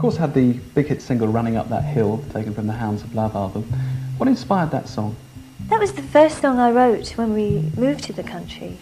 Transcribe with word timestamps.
course, 0.00 0.16
had 0.16 0.32
the 0.32 0.54
big 0.74 0.86
hit 0.86 1.02
single 1.02 1.28
"Running 1.28 1.56
Up 1.56 1.68
That 1.68 1.84
Hill," 1.84 2.24
taken 2.32 2.54
from 2.54 2.66
the 2.66 2.72
Hounds 2.72 3.02
of 3.02 3.14
Love 3.14 3.36
album. 3.36 3.64
What 4.16 4.28
inspired 4.28 4.70
that 4.70 4.88
song? 4.88 5.14
That 5.68 5.78
was 5.78 5.92
the 5.92 6.02
first 6.02 6.40
song 6.40 6.58
I 6.58 6.70
wrote 6.70 7.10
when 7.18 7.34
we 7.34 7.70
moved 7.76 8.04
to 8.04 8.12
the 8.12 8.22
country. 8.22 8.78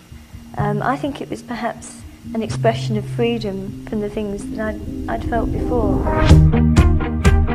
Um, 0.57 0.81
I 0.81 0.97
think 0.97 1.21
it 1.21 1.29
was 1.29 1.43
perhaps 1.43 2.03
an 2.35 2.43
expression 2.43 2.97
of 2.97 3.05
freedom 3.05 3.85
from 3.87 4.01
the 4.01 4.09
things 4.09 4.49
that 4.51 4.61
I'd, 4.61 4.81
I'd 5.09 5.29
felt 5.29 5.51
before. 5.51 6.01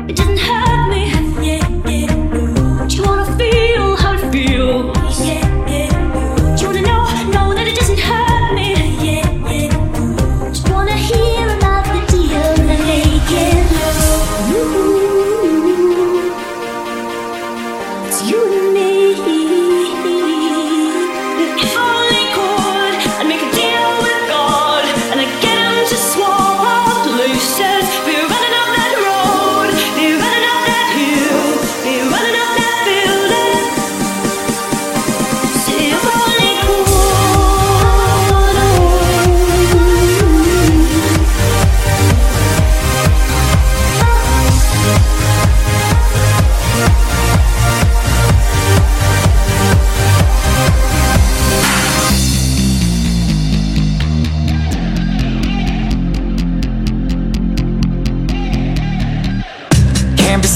It 0.08 0.16
doesn't 0.16 0.38
hurt 0.38 0.88
me. 0.90 1.10
Yeah, 1.46 1.83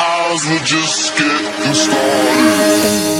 hours, 0.00 0.46
we're 0.48 0.64
just 0.64 1.16
get 1.16 1.76
started. 1.76 3.10